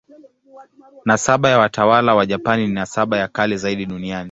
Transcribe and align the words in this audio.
Nasaba 1.05 1.49
ya 1.49 1.59
watawala 1.59 2.15
wa 2.15 2.25
Japani 2.25 2.67
ni 2.67 2.73
nasaba 2.73 3.17
ya 3.17 3.27
kale 3.27 3.57
zaidi 3.57 3.85
duniani. 3.85 4.19